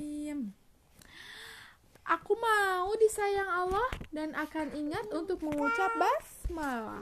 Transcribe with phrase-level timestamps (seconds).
[2.77, 7.01] Mau disayang Allah dan akan ingat untuk mengucap basmalah.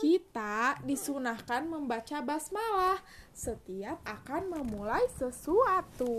[0.00, 3.00] Kita disunahkan membaca basmalah
[3.36, 6.16] setiap akan memulai sesuatu.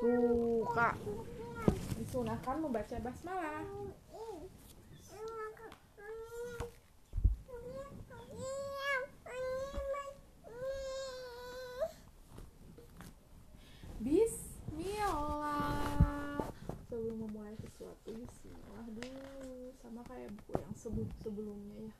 [0.00, 0.96] Tuh, Kak.
[1.96, 3.64] Disunahkan membaca basmalah.
[14.02, 15.54] Bismillah.
[16.90, 19.70] Sebelum memulai sesuatu, bismillah dulu.
[20.02, 21.94] Sama kayak buku yang sebelum sebelumnya ya.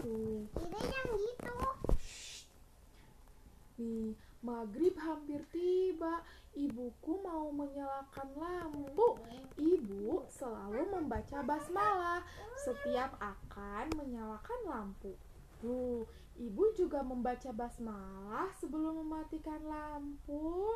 [0.00, 0.40] Tuh.
[0.56, 1.58] Tidak yang gitu.
[3.76, 6.24] Nih, maghrib hampir tiba.
[6.56, 9.20] Ibuku mau menyalakan lampu.
[9.60, 12.24] Ibu selalu membaca basmalah
[12.64, 15.12] setiap akan menyalakan lampu.
[15.60, 16.08] Tuh,
[16.40, 20.72] ibu juga membaca basmalah sebelum mematikan lampu.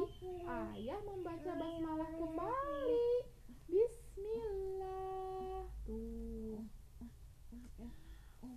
[0.76, 3.10] ayah membaca basmalah kembali.
[3.66, 5.66] Bismillah.
[5.88, 6.77] Tuh.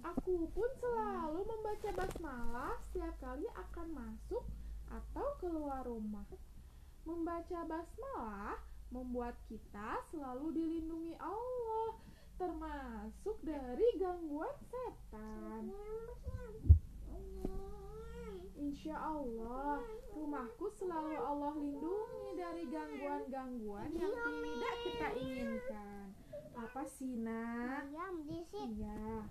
[0.02, 4.42] Aku pun selalu membaca basmalah setiap kali akan masuk
[4.90, 6.26] atau keluar rumah.
[7.06, 8.58] Membaca basmalah
[8.90, 11.96] membuat kita selalu dilindungi Allah,
[12.36, 15.70] termasuk dari gangguan setan.
[18.58, 19.86] Insya Allah,
[20.18, 26.06] rumahku selalu Allah lindungi dari gangguan-gangguan yang tidak kita inginkan.
[26.58, 27.86] Apa sih, nak?
[28.54, 29.30] Iya.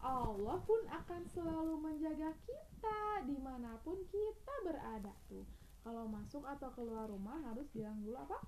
[0.00, 5.44] Allah pun akan selalu menjaga kita di mana pun kita berada tuh.
[5.80, 8.40] Kalau masuk atau keluar rumah harus bilang dulu apa?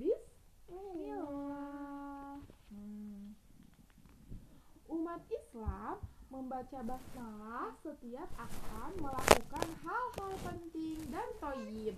[0.00, 1.20] Bismillah.
[2.70, 3.34] Hmm.
[4.88, 5.98] Umat Islam
[6.32, 11.94] membaca basmalah setiap akan melakukan hal-hal penting dan toyib.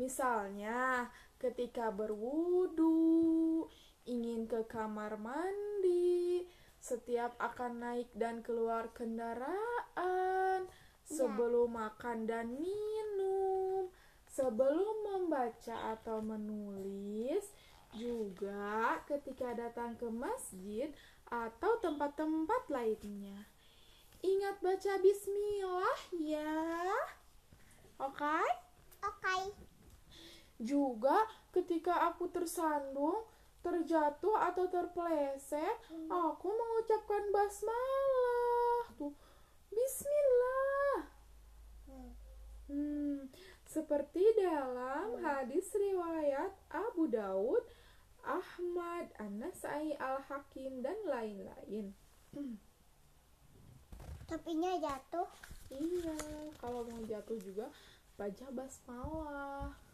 [0.00, 3.68] Misalnya ketika berwudu,
[4.10, 6.42] ingin ke kamar mandi,
[6.82, 10.66] setiap akan naik dan keluar kendaraan,
[11.06, 13.86] sebelum makan dan minum,
[14.26, 17.46] sebelum membaca atau menulis,
[17.94, 20.90] juga ketika datang ke masjid
[21.30, 23.46] atau tempat-tempat lainnya.
[24.20, 26.58] Ingat baca bismillah ya.
[28.02, 28.18] Oke?
[28.18, 28.48] Okay?
[29.06, 29.22] Oke.
[29.22, 29.42] Okay.
[30.60, 31.24] Juga
[31.56, 33.24] ketika aku tersandung,
[33.60, 36.08] terjatuh atau terpeleset, hmm.
[36.08, 38.84] aku mengucapkan basmalah.
[38.96, 39.14] Tuh,
[39.68, 40.96] bismillah.
[41.90, 42.10] Hmm.
[42.72, 43.18] hmm,
[43.68, 45.22] seperti dalam hmm.
[45.22, 47.64] hadis riwayat Abu Daud,
[48.24, 51.92] Ahmad, An-Nasai, Al-Hakim dan lain-lain.
[52.32, 52.56] Hmm.
[54.24, 55.28] Topinya jatuh.
[55.70, 56.18] Iya,
[56.58, 57.70] kalau mau jatuh juga
[58.18, 59.89] baca basmalah.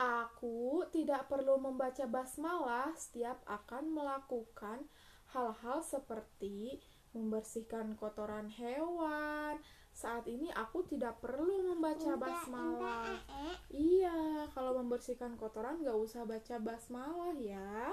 [0.00, 4.88] Aku tidak perlu membaca basmalah setiap akan melakukan
[5.36, 6.80] hal-hal seperti
[7.12, 9.60] membersihkan kotoran hewan.
[9.92, 13.20] Saat ini aku tidak perlu membaca basmalah.
[13.68, 17.92] Iya, kalau membersihkan kotoran gak usah baca basmalah ya.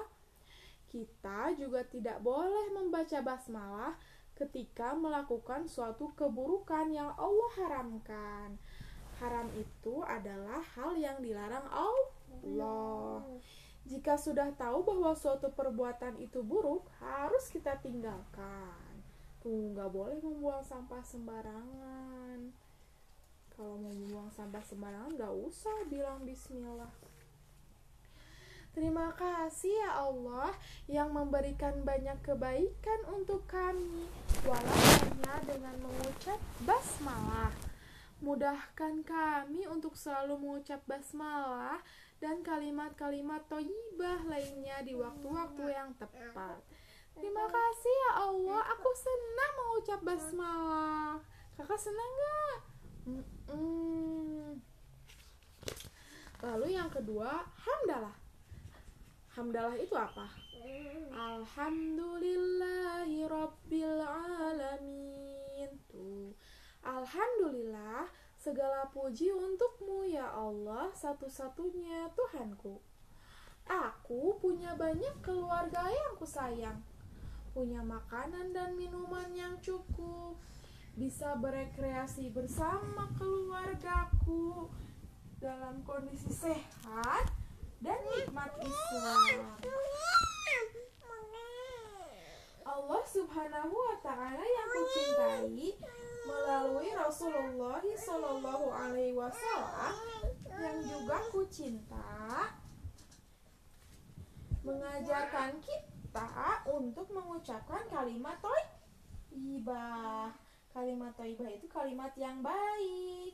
[0.87, 3.99] Kita juga tidak boleh membaca basmalah
[4.37, 8.55] ketika melakukan suatu keburukan yang Allah haramkan.
[9.17, 13.25] Haram itu adalah hal yang dilarang Allah.
[13.87, 19.01] Jika sudah tahu bahwa suatu perbuatan itu buruk, harus kita tinggalkan.
[19.39, 22.51] Tuh, nggak boleh membuang sampah sembarangan.
[23.55, 26.91] Kalau mau membuang sampah sembarangan, nggak usah bilang Bismillah.
[28.77, 30.53] Terima kasih ya Allah
[30.85, 34.05] yang memberikan banyak kebaikan untuk kami,
[34.45, 37.66] walau hanya dengan mengucap basmalah.
[38.17, 41.77] Mudahkan kami untuk selalu mengucap basmalah
[42.17, 46.57] dan kalimat-kalimat toyibah lainnya di waktu-waktu yang tepat.
[47.13, 51.21] Terima kasih ya Allah, aku senang mengucap basmalah.
[51.57, 52.57] Kakak senang gak?
[53.05, 54.61] Mm -mm.
[56.41, 58.17] Lalu yang kedua, hamdalah.
[59.33, 60.25] Hamdalah itu apa?
[61.17, 66.37] Alhamdulillahi Rabbil Alamin Tuh
[66.87, 68.07] Alhamdulillah
[68.39, 72.79] Segala puji untukmu ya Allah Satu-satunya Tuhanku.
[73.67, 76.79] Aku punya banyak keluarga yang kusayang.
[77.51, 80.39] Punya makanan dan minuman yang cukup.
[80.95, 84.71] Bisa berekreasi bersama keluargaku
[85.43, 87.27] Dalam kondisi sehat
[87.83, 89.59] dan nikmat Islam.
[92.67, 95.75] Allah Subhanahu wa taala yang kucintai
[96.27, 99.95] melalui Rasulullah Shallallahu alaihi wasallam
[100.51, 102.51] yang juga kucinta
[104.67, 106.27] mengajarkan kita
[106.67, 110.35] untuk mengucapkan kalimat toibah.
[110.75, 113.31] Kalimat toibah itu kalimat yang baik.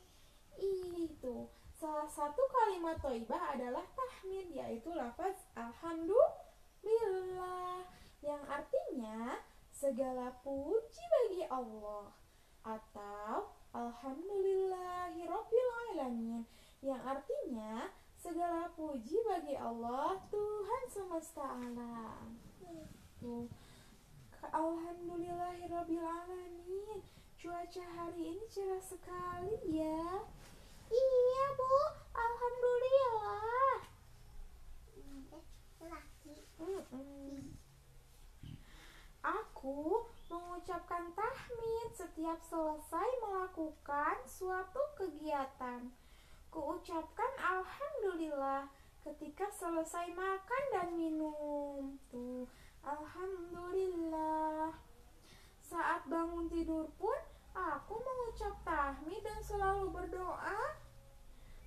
[0.94, 1.50] Itu
[1.84, 7.84] Salah satu kalimat toibah adalah tahmid yaitu lafaz alhamdulillah
[8.24, 9.36] yang artinya
[9.68, 12.08] segala puji bagi Allah
[12.64, 13.54] atau
[16.04, 16.44] alamin
[16.84, 17.88] yang artinya
[18.20, 22.36] segala puji bagi Allah Tuhan semesta alam.
[23.24, 23.48] Tuh.
[24.44, 27.00] Alhamdulillahirabbil alamin.
[27.40, 30.24] Cuaca hari ini cerah sekali ya.
[30.92, 31.76] Iya bu,
[32.12, 33.44] alhamdulillah.
[39.24, 45.88] Aku mengucapkan tahmid setiap selesai melakukan suatu kegiatan.
[46.52, 48.68] Kuucapkan alhamdulillah
[49.08, 51.96] ketika selesai makan dan minum.
[52.12, 52.46] Tuh,
[52.84, 54.76] alhamdulillah.
[55.64, 57.20] Saat bangun tidur pun
[57.56, 60.84] aku mengucap tahmid dan selalu berdoa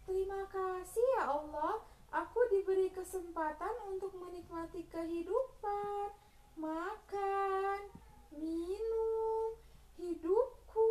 [0.06, 1.82] Terima kasih ya Allah,
[2.14, 6.14] aku diberi kesempatan untuk menikmati kehidupan,
[6.54, 7.90] makan,
[8.30, 9.50] minum,
[9.98, 10.90] hidupku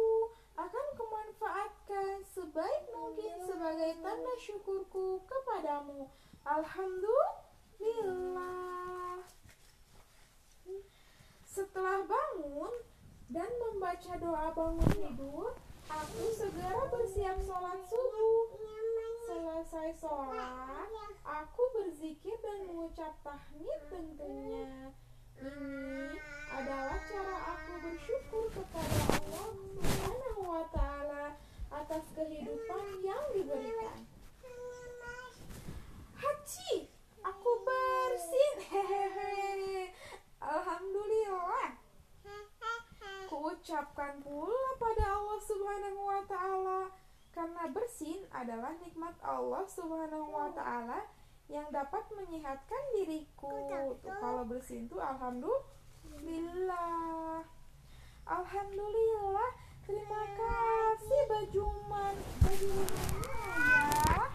[0.60, 6.10] akan kumanfaatkan sebaik mungkin sebagai tanda syukurku kepadamu.
[6.50, 9.22] Alhamdulillah.
[11.46, 12.74] Setelah bangun
[13.29, 15.53] dan membaca doa bangun tidur,
[15.86, 18.50] aku segera bersiap sholat subuh
[19.25, 20.89] selesai sholat,
[21.22, 24.89] aku berzikir dan mengucap tahmid tentunya.
[25.38, 26.17] Ini
[26.50, 31.34] adalah cara aku bersyukur kepada Allah Subhanahu wa taala
[31.74, 34.05] atas kehidupan yang diberikan.
[36.15, 36.74] Haji,
[37.25, 38.53] aku bersin.
[38.70, 39.25] Hehehe.
[43.65, 46.82] mengucapkan pula pada Allah Subhanahu wa taala
[47.34, 48.22] karena bersin
[48.65, 51.05] adalah nikmat Allah Subhanahu wa taala
[51.45, 53.53] yang dapat menyehatkan diriku.
[54.01, 57.45] Tuh, kalau bersin tuh alhamdulillah.
[58.25, 59.53] Alhamdulillah.
[59.86, 64.34] Terima kasih baju man baju ya.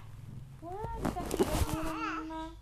[0.63, 2.55] Wah, dikasih baju renang.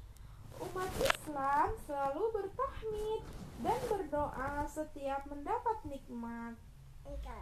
[0.64, 3.28] Umat Islam selalu bertahmid
[3.60, 6.56] dan berdoa setiap mendapat nikmat.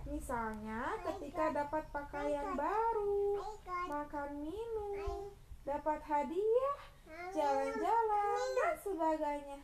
[0.07, 3.43] Misalnya ketika dapat pakaian baru,
[3.91, 5.35] makan minum,
[5.87, 6.79] dapat hadiah,
[7.31, 9.59] jalan-jalan, dan sebagainya.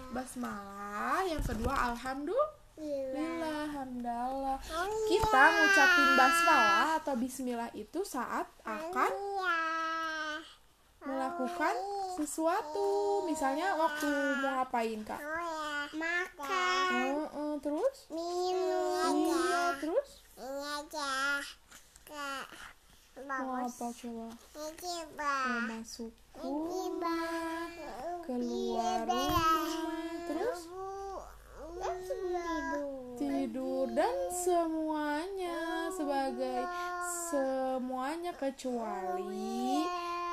[0.10, 2.58] basmalah, yang kedua alhamdulillah.
[2.80, 3.06] Iya.
[3.70, 4.58] Alhamdulillah.
[5.06, 9.12] Kita ngucapin basmalah atau bismillah itu saat akan.
[11.04, 11.76] Melakukan
[12.20, 12.88] sesuatu.
[13.28, 14.08] Misalnya waktu
[14.44, 15.20] mau ngapain kak?
[15.20, 15.70] Oh ya.
[15.96, 17.02] Makan.
[17.16, 17.98] Oh, oh, terus?
[18.12, 19.16] Minum.
[19.26, 20.10] Iya, terus?
[23.28, 24.28] Mau apa coba?
[25.70, 28.24] Masuk rumah, Coba.
[28.26, 29.68] keluar rumah,
[30.26, 30.60] terus
[33.20, 36.64] tidur dan semuanya sebagai
[37.28, 39.84] semuanya kecuali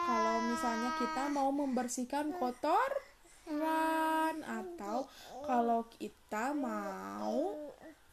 [0.06, 5.10] kalau misalnya kita mau membersihkan kotoran atau
[5.42, 7.50] kalau kita mau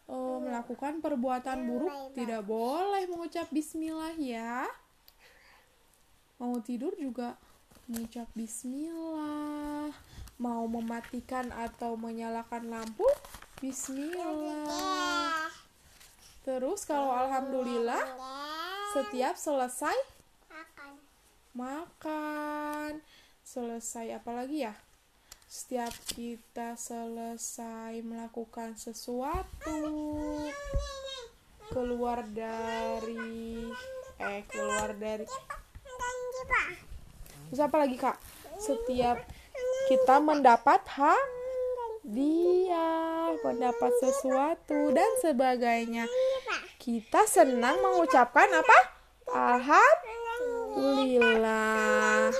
[0.09, 4.65] eh, melakukan perbuatan buruk tidak boleh mengucap bismillah ya.
[6.41, 7.37] Mau tidur juga
[7.85, 9.93] mengucap bismillah.
[10.41, 13.05] Mau mematikan atau menyalakan lampu
[13.61, 15.45] bismillah.
[16.43, 18.03] Terus kalau alhamdulillah
[18.97, 20.12] setiap selesai.
[21.53, 23.01] Makan
[23.45, 24.73] selesai apa lagi ya?
[25.45, 29.77] Setiap kita selesai melakukan sesuatu
[31.69, 33.69] keluar dari
[34.17, 35.29] eh keluar dari
[37.49, 38.17] terus apa lagi kak?
[38.57, 39.21] Setiap
[39.85, 41.25] kita mendapat hak
[42.03, 46.09] dia mendapat sesuatu dan sebagainya.
[46.81, 48.77] Kita senang mengucapkan apa?
[49.29, 50.12] Alhamdulillah
[50.75, 52.31] 无理啦。